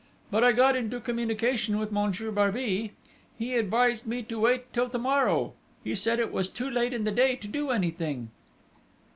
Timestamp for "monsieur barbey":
1.91-2.93